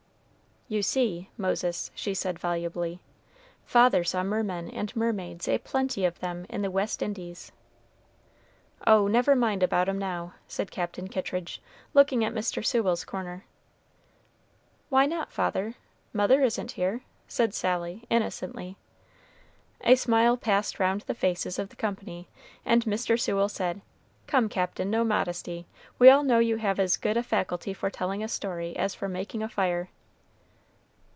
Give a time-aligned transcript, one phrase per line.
[0.73, 3.01] "You see, Moses," she said, volubly,
[3.65, 7.51] "father saw mermen and mermaids a plenty of them in the West Indies."
[8.87, 11.61] "Oh, never mind about 'em now," said Captain Kittridge,
[11.93, 12.65] looking at Mr.
[12.65, 13.43] Sewell's corner.
[14.87, 15.75] "Why not, father?
[16.13, 18.77] mother isn't here," said Sally, innocently.
[19.81, 22.29] A smile passed round the faces of the company,
[22.63, 23.19] and Mr.
[23.19, 23.81] Sewell said,
[24.25, 25.67] "Come, Captain, no modesty;
[25.99, 29.09] we all know you have as good a faculty for telling a story as for
[29.09, 29.89] making a fire."